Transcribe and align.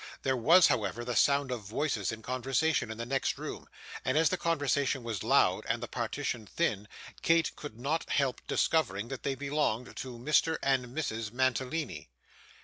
There 0.23 0.35
was, 0.35 0.65
however, 0.65 1.05
the 1.05 1.15
sound 1.15 1.51
of 1.51 1.61
voices 1.61 2.11
in 2.11 2.23
conversation 2.23 2.89
in 2.89 2.97
the 2.97 3.05
next 3.05 3.37
room; 3.37 3.67
and 4.03 4.17
as 4.17 4.29
the 4.29 4.35
conversation 4.35 5.03
was 5.03 5.21
loud 5.21 5.63
and 5.69 5.79
the 5.79 5.87
partition 5.87 6.47
thin, 6.47 6.87
Kate 7.21 7.55
could 7.55 7.77
not 7.79 8.09
help 8.09 8.41
discovering 8.47 9.09
that 9.09 9.21
they 9.21 9.35
belonged 9.35 9.95
to 9.97 10.17
Mr 10.17 10.57
and 10.63 10.87
Mrs. 10.87 11.31
Mantalini. 11.31 12.09